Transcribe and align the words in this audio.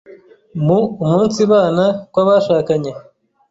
mu 0.65 0.79
umunsibana 1.03 1.85
kw’abashakanye, 2.11 2.91